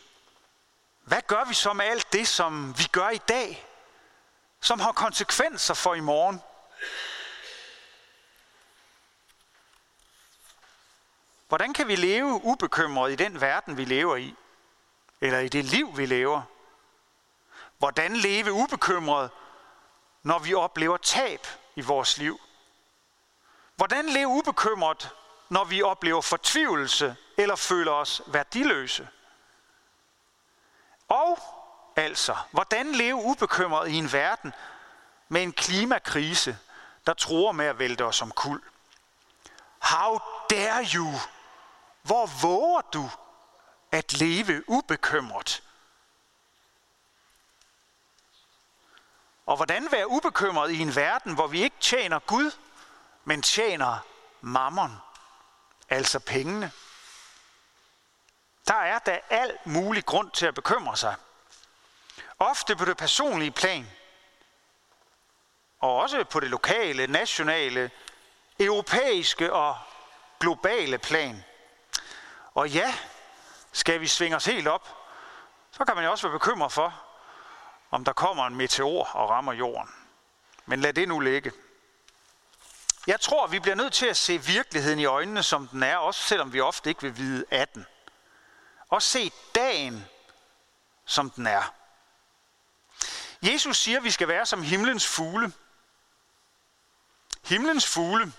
hvad 1.04 1.22
gør 1.26 1.44
vi 1.44 1.54
så 1.54 1.72
med 1.72 1.84
alt 1.84 2.12
det, 2.12 2.28
som 2.28 2.78
vi 2.78 2.84
gør 2.92 3.08
i 3.08 3.20
dag, 3.28 3.66
som 4.60 4.80
har 4.80 4.92
konsekvenser 4.92 5.74
for 5.74 5.94
i 5.94 6.00
morgen? 6.00 6.42
Hvordan 11.52 11.74
kan 11.74 11.88
vi 11.88 11.96
leve 11.96 12.40
ubekymret 12.44 13.12
i 13.12 13.14
den 13.14 13.40
verden, 13.40 13.76
vi 13.76 13.84
lever 13.84 14.16
i? 14.16 14.34
Eller 15.20 15.38
i 15.38 15.48
det 15.48 15.64
liv, 15.64 15.96
vi 15.96 16.06
lever? 16.06 16.42
Hvordan 17.78 18.16
leve 18.16 18.52
ubekymret, 18.52 19.30
når 20.22 20.38
vi 20.38 20.54
oplever 20.54 20.96
tab 20.96 21.46
i 21.76 21.80
vores 21.80 22.18
liv? 22.18 22.40
Hvordan 23.76 24.08
leve 24.08 24.28
ubekymret, 24.28 25.10
når 25.48 25.64
vi 25.64 25.82
oplever 25.82 26.20
fortvivlelse 26.20 27.16
eller 27.36 27.56
føler 27.56 27.92
os 27.92 28.22
værdiløse? 28.26 29.08
Og 31.08 31.38
altså, 31.96 32.36
hvordan 32.50 32.92
leve 32.92 33.16
ubekymret 33.16 33.88
i 33.88 33.94
en 33.94 34.12
verden 34.12 34.52
med 35.28 35.42
en 35.42 35.52
klimakrise, 35.52 36.58
der 37.06 37.14
tror 37.14 37.52
med 37.52 37.66
at 37.66 37.78
vælte 37.78 38.04
os 38.04 38.22
om 38.22 38.30
kul? 38.30 38.62
How 39.78 40.18
dare 40.50 40.84
you? 40.94 41.08
Hvor 42.02 42.26
våger 42.42 42.80
du 42.80 43.10
at 43.92 44.12
leve 44.12 44.70
ubekymret? 44.70 45.62
Og 49.46 49.56
hvordan 49.56 49.92
være 49.92 50.08
ubekymret 50.08 50.70
i 50.70 50.78
en 50.78 50.96
verden, 50.96 51.34
hvor 51.34 51.46
vi 51.46 51.62
ikke 51.62 51.76
tjener 51.80 52.18
Gud, 52.18 52.50
men 53.24 53.42
tjener 53.42 53.98
mammon, 54.40 54.96
altså 55.88 56.18
pengene? 56.18 56.72
Der 58.66 58.74
er 58.74 58.98
da 58.98 59.20
al 59.30 59.58
mulig 59.64 60.06
grund 60.06 60.30
til 60.30 60.46
at 60.46 60.54
bekymre 60.54 60.96
sig. 60.96 61.16
Ofte 62.38 62.76
på 62.76 62.84
det 62.84 62.96
personlige 62.96 63.50
plan, 63.50 63.86
og 65.80 65.96
også 65.96 66.24
på 66.24 66.40
det 66.40 66.50
lokale, 66.50 67.06
nationale, 67.06 67.90
europæiske 68.60 69.52
og 69.52 69.78
globale 70.40 70.98
plan. 70.98 71.44
Og 72.54 72.70
ja, 72.70 72.94
skal 73.72 74.00
vi 74.00 74.06
svinge 74.06 74.36
os 74.36 74.44
helt 74.44 74.68
op, 74.68 74.88
så 75.70 75.84
kan 75.84 75.94
man 75.94 76.04
jo 76.04 76.10
også 76.10 76.28
være 76.28 76.38
bekymret 76.38 76.72
for, 76.72 77.02
om 77.90 78.04
der 78.04 78.12
kommer 78.12 78.46
en 78.46 78.54
meteor 78.54 79.04
og 79.04 79.30
rammer 79.30 79.52
jorden. 79.52 79.90
Men 80.66 80.80
lad 80.80 80.92
det 80.92 81.08
nu 81.08 81.20
ligge. 81.20 81.52
Jeg 83.06 83.20
tror, 83.20 83.46
vi 83.46 83.58
bliver 83.58 83.74
nødt 83.74 83.92
til 83.92 84.06
at 84.06 84.16
se 84.16 84.38
virkeligheden 84.38 84.98
i 84.98 85.04
øjnene, 85.04 85.42
som 85.42 85.68
den 85.68 85.82
er, 85.82 85.96
også 85.96 86.22
selvom 86.22 86.52
vi 86.52 86.60
ofte 86.60 86.90
ikke 86.90 87.02
vil 87.02 87.16
vide 87.16 87.44
af 87.50 87.68
den. 87.68 87.86
Og 88.88 89.02
se 89.02 89.32
dagen, 89.54 90.06
som 91.04 91.30
den 91.30 91.46
er. 91.46 91.74
Jesus 93.42 93.76
siger, 93.76 93.98
at 93.98 94.04
vi 94.04 94.10
skal 94.10 94.28
være 94.28 94.46
som 94.46 94.62
himlens 94.62 95.06
fugle. 95.06 95.52
Himlens 97.44 97.86
fugle, 97.86 98.32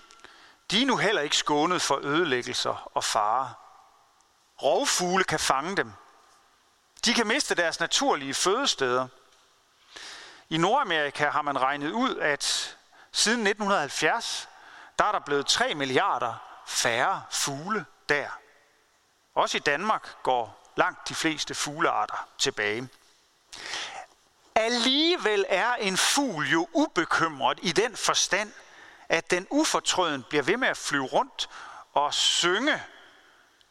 de 0.70 0.82
er 0.82 0.86
nu 0.86 0.96
heller 0.96 1.22
ikke 1.22 1.36
skånet 1.36 1.82
for 1.82 1.96
ødelæggelser 1.96 2.90
og 2.94 3.04
farer. 3.04 3.63
Rovfugle 4.62 5.24
kan 5.24 5.38
fange 5.38 5.76
dem. 5.76 5.92
De 7.04 7.14
kan 7.14 7.26
miste 7.26 7.54
deres 7.54 7.80
naturlige 7.80 8.34
fødesteder– 8.34 9.08
i 10.48 10.56
Nordamerika 10.56 11.28
har 11.28 11.42
man 11.42 11.60
regnet 11.60 11.90
ud, 11.90 12.16
at 12.16 12.76
siden 13.12 13.46
1970, 13.46 14.48
der 14.98 15.04
er 15.04 15.12
der 15.12 15.18
blevet 15.18 15.46
3 15.46 15.74
milliarder 15.74 16.34
færre 16.66 17.22
fugle 17.30 17.84
der. 18.08 18.28
Også 19.34 19.56
i 19.56 19.60
Danmark 19.60 20.22
går 20.22 20.72
langt 20.76 21.08
de 21.08 21.14
fleste 21.14 21.54
fuglearter 21.54 22.28
tilbage. 22.38 22.88
Alligevel 24.54 25.44
er 25.48 25.74
en 25.74 25.96
fugl 25.96 26.46
jo 26.46 26.68
ubekymret 26.72 27.58
i 27.62 27.72
den 27.72 27.96
forstand, 27.96 28.52
at 29.08 29.30
den 29.30 29.46
ufortrøden 29.50 30.24
bliver 30.28 30.42
ved 30.42 30.56
med 30.56 30.68
at 30.68 30.76
flyve 30.76 31.06
rundt 31.06 31.48
og 31.92 32.14
synge, 32.14 32.82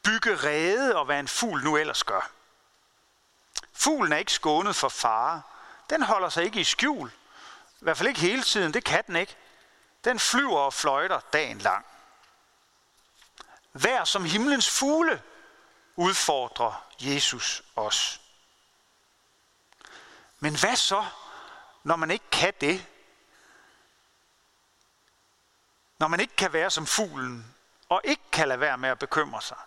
bygge 0.03 0.35
rede 0.35 0.95
og 0.95 1.05
hvad 1.05 1.19
en 1.19 1.27
fugl 1.27 1.63
nu 1.63 1.77
ellers 1.77 2.03
gør. 2.03 2.31
Fuglen 3.73 4.13
er 4.13 4.17
ikke 4.17 4.31
skånet 4.31 4.75
for 4.75 4.89
fare, 4.89 5.41
den 5.89 6.03
holder 6.03 6.29
sig 6.29 6.43
ikke 6.43 6.59
i 6.59 6.63
skjul. 6.63 7.11
I 7.81 7.83
hvert 7.83 7.97
fald 7.97 8.09
ikke 8.09 8.19
hele 8.19 8.43
tiden, 8.43 8.73
det 8.73 8.83
kan 8.83 9.03
den 9.07 9.15
ikke. 9.15 9.37
Den 10.03 10.19
flyver 10.19 10.59
og 10.59 10.73
fløjter 10.73 11.19
dagen 11.19 11.57
lang. 11.57 11.85
Vær 13.73 14.03
som 14.03 14.25
himlens 14.25 14.69
fugle, 14.69 15.21
udfordrer 15.95 16.85
Jesus 16.99 17.63
os. 17.75 18.21
Men 20.39 20.59
hvad 20.59 20.75
så, 20.75 21.05
når 21.83 21.95
man 21.95 22.11
ikke 22.11 22.29
kan 22.31 22.53
det? 22.61 22.85
Når 25.99 26.07
man 26.07 26.19
ikke 26.19 26.35
kan 26.35 26.53
være 26.53 26.69
som 26.69 26.87
fuglen, 26.87 27.55
og 27.89 28.01
ikke 28.03 28.23
kan 28.31 28.47
lade 28.47 28.59
være 28.59 28.77
med 28.77 28.89
at 28.89 28.99
bekymre 28.99 29.41
sig? 29.41 29.57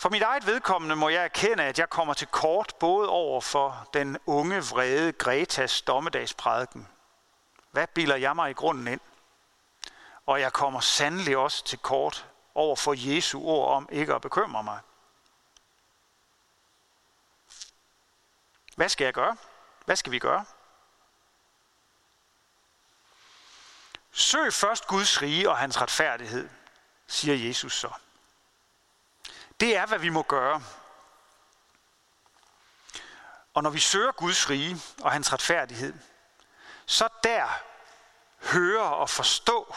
For 0.00 0.08
mit 0.08 0.22
eget 0.22 0.46
vedkommende 0.46 0.96
må 0.96 1.08
jeg 1.08 1.24
erkende, 1.24 1.62
at 1.62 1.78
jeg 1.78 1.90
kommer 1.90 2.14
til 2.14 2.26
kort 2.26 2.74
både 2.80 3.08
over 3.08 3.40
for 3.40 3.88
den 3.94 4.18
unge, 4.26 4.64
vrede 4.64 5.12
Gretas 5.12 5.82
dommedagsprædiken. 5.82 6.88
Hvad 7.70 7.86
bilder 7.86 8.16
jeg 8.16 8.36
mig 8.36 8.50
i 8.50 8.54
grunden 8.54 8.88
ind? 8.88 9.00
Og 10.26 10.40
jeg 10.40 10.52
kommer 10.52 10.80
sandelig 10.80 11.36
også 11.36 11.64
til 11.64 11.78
kort 11.78 12.28
over 12.54 12.76
for 12.76 12.94
Jesu 12.96 13.42
ord 13.42 13.76
om 13.76 13.88
ikke 13.92 14.14
at 14.14 14.20
bekymre 14.20 14.62
mig. 14.62 14.80
Hvad 18.76 18.88
skal 18.88 19.04
jeg 19.04 19.14
gøre? 19.14 19.36
Hvad 19.84 19.96
skal 19.96 20.12
vi 20.12 20.18
gøre? 20.18 20.44
Søg 24.12 24.54
først 24.54 24.86
Guds 24.86 25.22
rige 25.22 25.50
og 25.50 25.56
hans 25.56 25.80
retfærdighed, 25.80 26.48
siger 27.06 27.48
Jesus 27.48 27.78
så. 27.78 27.90
Det 29.60 29.76
er, 29.76 29.86
hvad 29.86 29.98
vi 29.98 30.08
må 30.08 30.22
gøre. 30.22 30.62
Og 33.54 33.62
når 33.62 33.70
vi 33.70 33.78
søger 33.78 34.12
Guds 34.12 34.50
rige 34.50 34.76
og 35.02 35.12
hans 35.12 35.32
retfærdighed, 35.32 35.94
så 36.86 37.08
der 37.24 37.48
høre 38.52 38.94
og 38.94 39.10
forstå, 39.10 39.74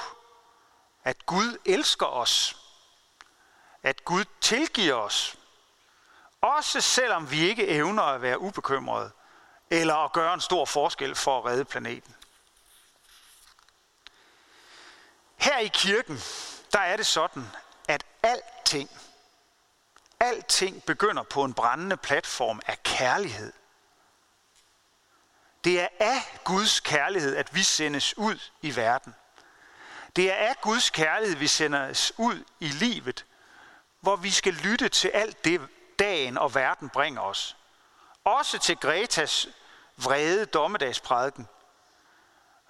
at 1.04 1.26
Gud 1.26 1.58
elsker 1.66 2.06
os, 2.06 2.58
at 3.84 4.06
Gud 4.06 4.26
tilgiver 4.42 4.96
os, 4.96 5.36
også 6.42 6.82
selvom 6.82 7.32
vi 7.32 7.40
ikke 7.50 7.68
evner 7.68 8.04
at 8.04 8.22
være 8.22 8.40
ubekymrede, 8.40 9.12
eller 9.70 9.96
at 9.96 10.12
gøre 10.12 10.34
en 10.34 10.42
stor 10.42 10.66
forskel 10.66 11.16
for 11.16 11.40
at 11.40 11.46
redde 11.46 11.66
planeten. 11.66 12.16
Her 15.38 15.58
i 15.58 15.68
kirken, 15.68 16.22
der 16.74 16.80
er 16.80 16.98
det 16.98 17.06
sådan, 17.06 17.48
at 17.88 18.06
alting, 18.24 18.90
alting 20.22 20.84
begynder 20.84 21.24
på 21.24 21.44
en 21.44 21.54
brændende 21.54 21.98
platform 21.98 22.62
af 22.68 22.84
kærlighed. 22.84 23.54
Det 25.64 25.82
er 25.82 25.88
af 26.00 26.40
Guds 26.44 26.80
kærlighed, 26.80 27.36
at 27.36 27.56
vi 27.56 27.64
sendes 27.64 28.18
ud 28.18 28.40
i 28.62 28.76
verden. 28.76 29.16
Det 30.16 30.32
er 30.32 30.36
af 30.36 30.56
Guds 30.62 30.90
kærlighed, 30.90 31.38
vi 31.38 31.48
sendes 31.48 32.14
ud 32.18 32.44
i 32.60 32.68
livet, 32.68 33.26
hvor 34.00 34.16
vi 34.16 34.32
skal 34.32 34.54
lytte 34.54 34.90
til 34.90 35.08
alt 35.08 35.46
det, 35.46 35.62
dagen 36.00 36.38
og 36.38 36.56
verden 36.56 36.90
bringer 36.90 37.22
os. 37.22 37.58
Også 38.24 38.60
til 38.60 38.78
Gretas 38.78 39.48
vrede 39.98 40.46
dommedagsprædiken. 40.46 41.48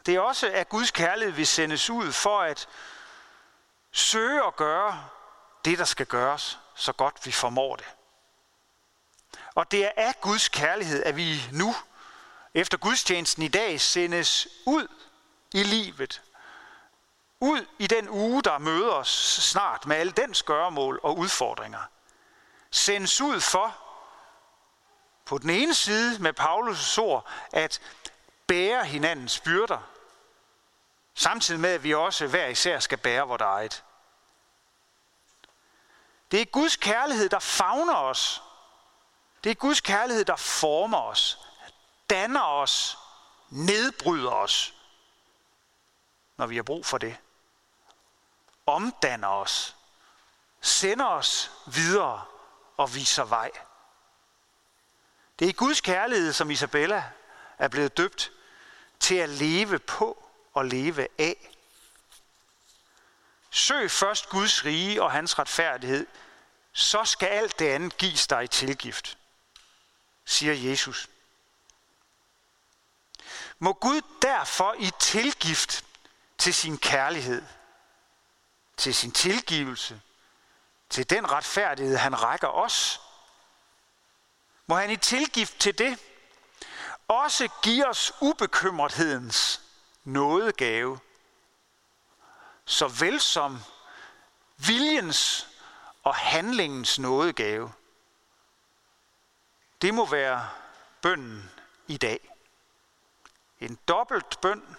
Det 0.05 0.15
er 0.15 0.19
også 0.19 0.51
af 0.53 0.69
Guds 0.69 0.91
kærlighed, 0.91 1.33
vi 1.33 1.45
sendes 1.45 1.89
ud 1.89 2.11
for 2.11 2.39
at 2.41 2.67
søge 3.91 4.45
at 4.47 4.55
gøre 4.55 5.07
det, 5.65 5.79
der 5.79 5.85
skal 5.85 6.05
gøres, 6.05 6.59
så 6.81 6.91
godt 6.93 7.25
vi 7.25 7.31
formår 7.31 7.75
det. 7.75 7.85
Og 9.55 9.71
det 9.71 9.85
er 9.85 9.91
af 9.97 10.21
Guds 10.21 10.49
kærlighed, 10.49 11.03
at 11.03 11.15
vi 11.15 11.41
nu, 11.51 11.75
efter 12.53 12.77
gudstjenesten 12.77 13.43
i 13.43 13.47
dag, 13.47 13.81
sendes 13.81 14.47
ud 14.65 14.87
i 15.53 15.63
livet. 15.63 16.21
Ud 17.39 17.65
i 17.79 17.87
den 17.87 18.09
uge, 18.09 18.43
der 18.43 18.57
møder 18.57 18.91
os 18.91 19.09
snart 19.41 19.85
med 19.85 19.95
alle 19.95 20.11
dens 20.11 20.43
gøremål 20.43 20.99
og 21.03 21.17
udfordringer. 21.17 21.81
Sendes 22.71 23.21
ud 23.21 23.41
for, 23.41 23.77
på 25.25 25.37
den 25.37 25.49
ene 25.49 25.73
side 25.73 26.23
med 26.23 26.39
Paulus' 26.39 27.01
ord, 27.01 27.27
at 27.51 27.81
bære 28.47 28.85
hinandens 28.85 29.39
byrder, 29.39 29.79
samtidig 31.15 31.61
med, 31.61 31.69
at 31.69 31.83
vi 31.83 31.93
også 31.93 32.27
hver 32.27 32.47
især 32.47 32.79
skal 32.79 32.97
bære 32.97 33.27
vores 33.27 33.41
eget. 33.41 33.83
Det 36.31 36.41
er 36.41 36.45
Guds 36.45 36.75
kærlighed, 36.75 37.29
der 37.29 37.39
favner 37.39 37.95
os. 37.95 38.43
Det 39.43 39.49
er 39.49 39.55
Guds 39.55 39.81
kærlighed, 39.81 40.25
der 40.25 40.35
former 40.35 41.01
os, 41.01 41.39
danner 42.09 42.43
os, 42.43 42.97
nedbryder 43.49 44.31
os, 44.31 44.73
når 46.37 46.45
vi 46.45 46.55
har 46.55 46.63
brug 46.63 46.85
for 46.85 46.97
det. 46.97 47.17
Omdanner 48.65 49.27
os, 49.27 49.75
sender 50.61 51.05
os 51.05 51.51
videre 51.65 52.25
og 52.77 52.95
viser 52.95 53.23
vej. 53.23 53.51
Det 55.39 55.49
er 55.49 55.53
Guds 55.53 55.81
kærlighed, 55.81 56.33
som 56.33 56.51
Isabella 56.51 57.11
er 57.57 57.67
blevet 57.67 57.97
døbt 57.97 58.31
til 58.99 59.15
at 59.15 59.29
leve 59.29 59.79
på 59.79 60.29
og 60.53 60.65
leve 60.65 61.07
af. 61.17 61.51
Søg 63.49 63.91
først 63.91 64.29
Guds 64.29 64.65
rige 64.65 65.03
og 65.03 65.11
hans 65.11 65.39
retfærdighed, 65.39 66.07
så 66.73 67.05
skal 67.05 67.27
alt 67.27 67.59
det 67.59 67.69
andet 67.69 67.97
gives 67.97 68.27
dig 68.27 68.43
i 68.43 68.47
tilgift, 68.47 69.17
siger 70.25 70.53
Jesus. 70.53 71.09
Må 73.59 73.73
Gud 73.73 74.01
derfor 74.21 74.75
i 74.79 74.91
tilgift 74.99 75.85
til 76.37 76.53
sin 76.53 76.77
kærlighed, 76.77 77.43
til 78.77 78.95
sin 78.95 79.11
tilgivelse, 79.11 80.01
til 80.89 81.09
den 81.09 81.31
retfærdighed, 81.31 81.97
han 81.97 82.21
rækker 82.23 82.47
os, 82.47 83.01
må 84.67 84.75
han 84.75 84.89
i 84.89 84.97
tilgift 84.97 85.59
til 85.59 85.77
det 85.77 85.99
også 87.07 87.49
give 87.61 87.87
os 87.87 88.11
ubekymrethedens 88.21 89.61
nådegave, 90.03 90.99
såvel 92.65 93.21
som 93.21 93.63
viljens 94.57 95.47
og 96.03 96.15
handlingens 96.15 96.99
nådegave. 96.99 97.71
Det 99.81 99.93
må 99.93 100.05
være 100.05 100.49
bønden 101.01 101.51
i 101.87 101.97
dag. 101.97 102.31
En 103.59 103.79
dobbelt 103.87 104.41
bøn 104.41 104.77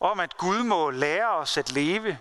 om, 0.00 0.20
at 0.20 0.36
Gud 0.36 0.62
må 0.62 0.90
lære 0.90 1.28
os 1.28 1.56
at 1.56 1.72
leve 1.72 2.18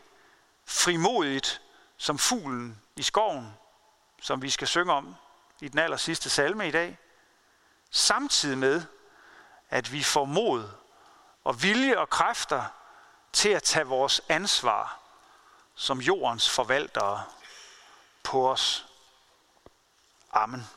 frimodigt 0.66 1.62
som 1.98 2.18
fuglen 2.18 2.82
i 2.96 3.04
skoven, 3.04 3.54
som 4.22 4.42
vi 4.42 4.50
skal 4.50 4.68
synge 4.68 4.94
om 4.94 5.16
i 5.62 5.68
den 5.68 5.80
aller 5.80 5.98
sidste 5.98 6.30
salme 6.30 6.68
i 6.68 6.72
dag, 6.72 6.98
samtidig 7.92 8.58
med, 8.58 8.82
at 9.70 9.92
vi 9.92 10.04
får 10.04 10.26
mod 10.26 10.70
og 11.44 11.64
vilje 11.64 11.98
og 11.98 12.10
kræfter 12.10 12.64
til 13.34 13.50
at 13.50 13.64
tage 13.64 13.86
vores 13.86 14.22
ansvar 14.30 15.00
som 15.76 16.00
jordens 16.00 16.50
forvaltere 16.50 17.24
på 18.28 18.52
os. 18.52 18.86
Amen. 20.32 20.68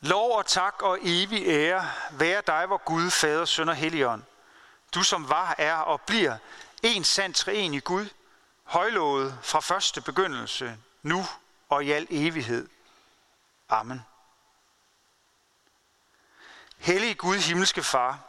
Lov 0.00 0.36
og 0.36 0.46
tak 0.46 0.82
og 0.82 0.98
evig 1.02 1.46
ære 1.46 1.90
være 2.10 2.42
dig, 2.46 2.66
hvor 2.66 2.76
Gud, 2.76 3.10
Fader, 3.10 3.44
Søn 3.44 3.68
og 3.68 3.76
Helligånd. 3.76 4.22
Du 4.94 5.02
som 5.02 5.28
var, 5.28 5.54
er 5.58 5.76
og 5.76 6.00
bliver 6.00 6.36
en 6.82 7.04
sand 7.04 7.48
i 7.48 7.80
Gud, 7.80 8.08
højlovet 8.64 9.38
fra 9.42 9.60
første 9.60 10.00
begyndelse, 10.00 10.78
nu 11.02 11.24
og 11.68 11.84
i 11.84 11.90
al 11.90 12.06
evighed. 12.10 12.68
Amen. 13.68 14.04
Hellige 16.78 17.14
Gud, 17.14 17.36
himmelske 17.36 17.82
Far, 17.82 18.27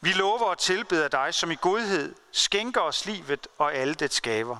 vi 0.00 0.12
lover 0.12 0.44
og 0.44 0.58
tilbeder 0.58 1.08
dig, 1.08 1.34
som 1.34 1.50
i 1.50 1.56
godhed 1.60 2.14
skænker 2.32 2.80
os 2.80 3.06
livet 3.06 3.46
og 3.58 3.74
alle 3.74 3.94
det 3.94 4.12
skaber. 4.12 4.58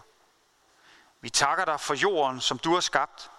Vi 1.20 1.31
takker 1.31 1.64
dig 1.64 1.81
for 1.81 1.94
jorden, 1.94 2.40
som 2.40 2.59
du 2.59 2.74
har 2.74 2.81
skabt. 2.81 3.31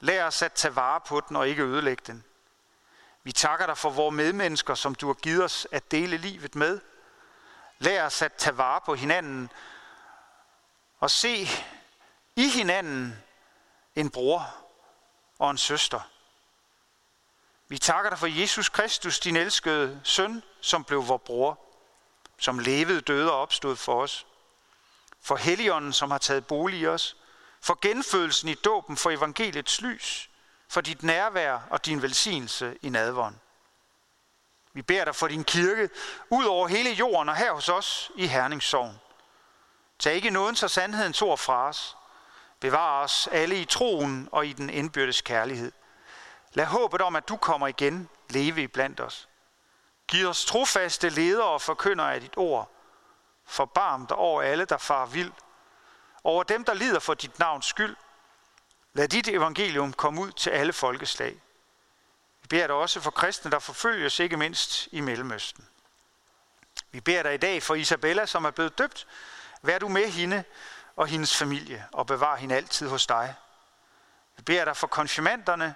Lær 0.00 0.26
os 0.26 0.42
at 0.42 0.52
tage 0.52 0.76
vare 0.76 1.00
på 1.00 1.20
den 1.28 1.36
og 1.36 1.48
ikke 1.48 1.62
ødelægge 1.62 2.02
den. 2.06 2.24
Vi 3.22 3.32
takker 3.32 3.66
dig 3.66 3.78
for 3.78 3.90
vores 3.90 4.14
medmennesker, 4.14 4.74
som 4.74 4.94
du 4.94 5.06
har 5.06 5.14
givet 5.14 5.44
os 5.44 5.66
at 5.72 5.90
dele 5.90 6.16
livet 6.16 6.54
med. 6.54 6.80
Lær 7.78 8.06
os 8.06 8.22
at 8.22 8.32
tage 8.32 8.58
vare 8.58 8.80
på 8.80 8.94
hinanden 8.94 9.50
og 11.00 11.10
se 11.10 11.48
i 12.36 12.48
hinanden 12.48 13.24
en 13.94 14.10
bror 14.10 14.54
og 15.38 15.50
en 15.50 15.58
søster. 15.58 16.00
Vi 17.68 17.78
takker 17.78 18.10
dig 18.10 18.18
for 18.18 18.26
Jesus 18.26 18.68
Kristus, 18.68 19.20
din 19.20 19.36
elskede 19.36 20.00
søn, 20.04 20.42
som 20.60 20.84
blev 20.84 21.08
vor 21.08 21.16
bror, 21.16 21.58
som 22.38 22.58
levede, 22.58 23.00
døde 23.00 23.32
og 23.32 23.40
opstod 23.40 23.76
for 23.76 24.02
os. 24.02 24.26
For 25.20 25.36
Helligånden, 25.36 25.92
som 25.92 26.10
har 26.10 26.18
taget 26.18 26.46
bolig 26.46 26.80
i 26.80 26.86
os. 26.86 27.16
For 27.60 27.78
genfødelsen 27.82 28.48
i 28.48 28.54
dåben, 28.54 28.96
for 28.96 29.10
evangeliets 29.10 29.80
lys. 29.80 30.30
For 30.68 30.80
dit 30.80 31.02
nærvær 31.02 31.58
og 31.70 31.86
din 31.86 32.02
velsignelse 32.02 32.78
i 32.82 32.88
nadvånd. 32.88 33.34
Vi 34.72 34.82
beder 34.82 35.04
dig 35.04 35.14
for 35.14 35.28
din 35.28 35.44
kirke 35.44 35.90
ud 36.30 36.44
over 36.44 36.68
hele 36.68 36.90
jorden 36.90 37.28
og 37.28 37.36
her 37.36 37.52
hos 37.52 37.68
os 37.68 38.10
i 38.16 38.26
Herningssovn. 38.26 39.00
Tag 39.98 40.14
ikke 40.14 40.30
nåden 40.30 40.56
så 40.56 40.68
sandhedens 40.68 41.22
ord 41.22 41.38
fra 41.38 41.68
os. 41.68 41.96
Bevar 42.60 43.02
os 43.02 43.28
alle 43.32 43.60
i 43.60 43.64
troen 43.64 44.28
og 44.32 44.46
i 44.46 44.52
den 44.52 44.70
indbyrdes 44.70 45.20
kærlighed. 45.20 45.72
Lad 46.52 46.66
håbet 46.66 47.00
om, 47.00 47.16
at 47.16 47.28
du 47.28 47.36
kommer 47.36 47.66
igen, 47.66 48.08
leve 48.30 48.62
i 48.62 48.66
blandt 48.66 49.00
os. 49.00 49.28
Giv 50.08 50.28
os 50.28 50.44
trofaste 50.44 51.08
ledere 51.08 51.48
og 51.48 51.62
forkyndere 51.62 52.14
af 52.14 52.20
dit 52.20 52.36
ord. 52.36 52.70
Forbarm 53.46 54.06
dig 54.06 54.16
over 54.16 54.42
alle, 54.42 54.64
der 54.64 54.78
far 54.78 55.06
vild. 55.06 55.32
Over 56.24 56.42
dem, 56.42 56.64
der 56.64 56.74
lider 56.74 56.98
for 56.98 57.14
dit 57.14 57.38
navns 57.38 57.66
skyld. 57.66 57.96
Lad 58.92 59.08
dit 59.08 59.28
evangelium 59.28 59.92
komme 59.92 60.20
ud 60.20 60.32
til 60.32 60.50
alle 60.50 60.72
folkeslag. 60.72 61.32
Vi 62.42 62.46
beder 62.48 62.66
dig 62.66 62.76
også 62.76 63.00
for 63.00 63.10
kristne, 63.10 63.50
der 63.50 63.58
forfølges, 63.58 64.20
ikke 64.20 64.36
mindst 64.36 64.88
i 64.92 65.00
Mellemøsten. 65.00 65.68
Vi 66.90 67.00
beder 67.00 67.22
dig 67.22 67.34
i 67.34 67.36
dag 67.36 67.62
for 67.62 67.74
Isabella, 67.74 68.26
som 68.26 68.44
er 68.44 68.50
blevet 68.50 68.78
døbt. 68.78 69.06
Vær 69.62 69.78
du 69.78 69.88
med 69.88 70.10
hende 70.10 70.44
og 70.96 71.06
hendes 71.06 71.36
familie 71.36 71.86
og 71.92 72.06
bevar 72.06 72.36
hende 72.36 72.54
altid 72.54 72.88
hos 72.88 73.06
dig. 73.06 73.34
Vi 74.36 74.42
beder 74.42 74.64
dig 74.64 74.76
for 74.76 74.86
konfirmanderne, 74.86 75.74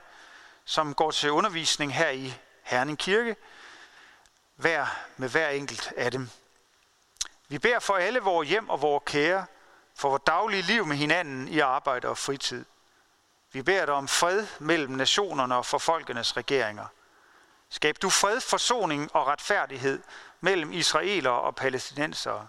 som 0.65 0.95
går 0.95 1.11
til 1.11 1.31
undervisning 1.31 1.95
her 1.95 2.11
i 2.11 2.35
Herning 2.63 2.99
Kirke, 2.99 3.37
hver 4.55 4.87
med 5.17 5.29
hver 5.29 5.49
enkelt 5.49 5.93
af 5.97 6.11
dem. 6.11 6.31
Vi 7.49 7.59
beder 7.59 7.79
for 7.79 7.95
alle 7.95 8.21
vores 8.21 8.49
hjem 8.49 8.69
og 8.69 8.83
vores 8.83 9.03
kære, 9.07 9.47
for 9.95 10.09
vores 10.09 10.23
daglige 10.27 10.63
liv 10.63 10.87
med 10.87 10.97
hinanden 10.97 11.49
i 11.49 11.59
arbejde 11.59 12.09
og 12.09 12.19
fritid. 12.19 12.65
Vi 13.53 13.63
beder 13.63 13.87
dig 13.87 13.95
om 13.95 14.09
fred 14.09 14.47
mellem 14.59 14.91
nationerne 14.91 15.57
og 15.57 15.67
for 15.67 15.79
folkenes 15.79 16.37
regeringer. 16.37 16.87
Skab 17.69 17.97
du 18.03 18.11
fred, 18.11 18.41
forsoning 18.41 19.17
og 19.17 19.27
retfærdighed 19.27 20.03
mellem 20.41 20.73
israelere 20.73 21.41
og 21.41 21.57
palæstinensere. 21.57 22.47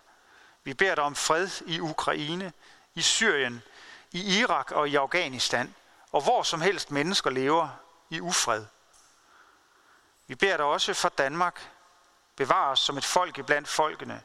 Vi 0.64 0.74
beder 0.74 0.96
dig 0.96 1.04
om 1.04 1.16
fred 1.16 1.50
i 1.66 1.80
Ukraine, 1.80 2.54
i 2.96 3.02
Syrien, 3.02 3.62
i 4.12 4.40
Irak 4.40 4.72
og 4.72 4.90
i 4.90 4.96
Afghanistan, 4.96 5.76
og 6.12 6.24
hvor 6.24 6.44
som 6.44 6.62
helst 6.62 6.92
mennesker 6.92 7.30
lever 7.30 7.70
i 8.10 8.22
ufred. 8.22 8.66
Vi 10.28 10.36
beder 10.36 10.58
dig 10.58 10.66
også 10.66 10.94
for 10.94 11.10
Danmark. 11.10 11.70
Bevar 12.36 12.72
os 12.72 12.80
som 12.80 12.98
et 12.98 13.06
folk 13.06 13.46
blandt 13.46 13.68
folkene. 13.68 14.22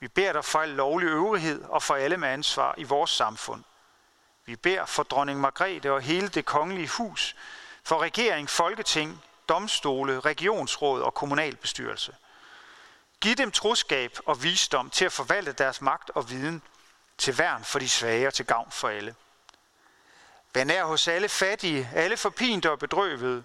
Vi 0.00 0.08
beder 0.08 0.32
dig 0.32 0.44
for 0.44 0.58
al 0.58 0.68
lovlig 0.68 1.06
øvrighed 1.06 1.64
og 1.64 1.82
for 1.82 1.94
alle 1.94 2.16
med 2.16 2.28
ansvar 2.28 2.74
i 2.76 2.82
vores 2.82 3.10
samfund. 3.10 3.64
Vi 4.44 4.56
beder 4.56 4.86
for 4.86 5.02
dronning 5.02 5.40
Margrethe 5.40 5.92
og 5.92 6.00
hele 6.00 6.28
det 6.28 6.44
kongelige 6.44 6.88
hus, 6.88 7.36
for 7.84 7.98
regering, 7.98 8.50
folketing, 8.50 9.22
domstole, 9.48 10.20
regionsråd 10.20 11.02
og 11.02 11.14
kommunalbestyrelse. 11.14 12.16
Giv 13.20 13.34
dem 13.34 13.50
troskab 13.50 14.18
og 14.26 14.42
visdom 14.42 14.90
til 14.90 15.04
at 15.04 15.12
forvalte 15.12 15.52
deres 15.52 15.80
magt 15.80 16.10
og 16.10 16.30
viden 16.30 16.62
til 17.18 17.38
værn 17.38 17.64
for 17.64 17.78
de 17.78 17.88
svage 17.88 18.26
og 18.26 18.34
til 18.34 18.46
gavn 18.46 18.70
for 18.70 18.88
alle. 18.88 19.14
Vær 20.54 20.64
nær 20.64 20.84
hos 20.84 21.08
alle 21.08 21.28
fattige, 21.28 21.90
alle 21.94 22.16
forpinte 22.16 22.70
og 22.70 22.78
bedrøvede. 22.78 23.44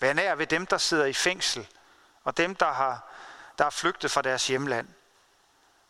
Vær 0.00 0.12
nær 0.12 0.34
ved 0.34 0.46
dem, 0.46 0.66
der 0.66 0.78
sidder 0.78 1.04
i 1.04 1.12
fængsel, 1.12 1.68
og 2.24 2.36
dem, 2.36 2.54
der 2.54 2.72
har, 2.72 3.10
der 3.58 3.64
er 3.64 3.70
flygtet 3.70 4.10
fra 4.10 4.22
deres 4.22 4.46
hjemland. 4.46 4.88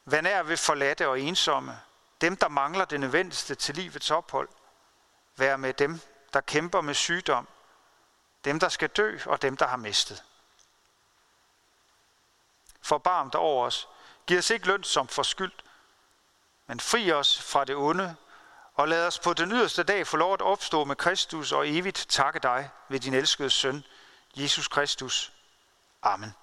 Vær 0.04 0.20
nær 0.20 0.42
ved 0.42 0.56
forladte 0.56 1.08
og 1.08 1.20
ensomme, 1.20 1.80
dem, 2.20 2.36
der 2.36 2.48
mangler 2.48 2.84
det 2.84 3.00
nødvendigste 3.00 3.54
til 3.54 3.74
livets 3.74 4.10
ophold. 4.10 4.48
Vær 5.36 5.56
med 5.56 5.74
dem, 5.74 6.00
der 6.32 6.40
kæmper 6.40 6.80
med 6.80 6.94
sygdom, 6.94 7.48
dem, 8.44 8.60
der 8.60 8.68
skal 8.68 8.88
dø, 8.88 9.18
og 9.26 9.42
dem, 9.42 9.56
der 9.56 9.66
har 9.66 9.76
mistet. 9.76 10.24
Forbarm 12.82 13.30
dig 13.30 13.40
over 13.40 13.66
os. 13.66 13.88
Giv 14.26 14.38
os 14.38 14.50
ikke 14.50 14.66
løn 14.66 14.84
som 14.84 15.08
forskyldt, 15.08 15.64
men 16.66 16.80
fri 16.80 17.12
os 17.12 17.42
fra 17.42 17.64
det 17.64 17.76
onde, 17.76 18.16
og 18.76 18.88
lad 18.88 19.06
os 19.06 19.18
på 19.18 19.34
den 19.34 19.52
yderste 19.52 19.82
dag 19.82 20.06
få 20.06 20.16
lov 20.16 20.34
at 20.34 20.42
opstå 20.42 20.84
med 20.84 20.96
Kristus 20.96 21.52
og 21.52 21.68
evigt 21.68 22.06
takke 22.08 22.38
dig 22.40 22.70
ved 22.88 23.00
din 23.00 23.14
elskede 23.14 23.50
søn, 23.50 23.84
Jesus 24.36 24.68
Kristus. 24.68 25.32
Amen. 26.02 26.34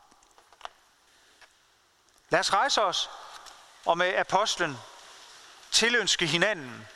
Lad 2.30 2.40
os 2.40 2.54
rejse 2.54 2.82
os 2.82 3.10
og 3.86 3.98
med 3.98 4.16
apostlen 4.16 4.78
tilønske 5.72 6.26
hinanden, 6.26 6.88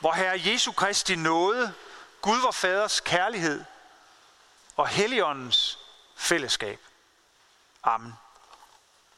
hvor 0.00 0.12
Herre 0.12 0.40
Jesu 0.44 0.72
Kristi 0.72 1.14
nåde, 1.14 1.74
Gud 2.20 2.40
vor 2.40 2.50
Faders 2.50 3.00
kærlighed 3.00 3.64
og 4.76 4.88
Helligåndens 4.88 5.78
fællesskab. 6.16 6.80
Amen. 7.82 8.14